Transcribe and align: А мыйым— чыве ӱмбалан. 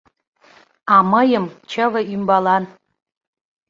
А 0.93 0.95
мыйым— 1.11 1.45
чыве 1.69 2.01
ӱмбалан. 2.13 2.63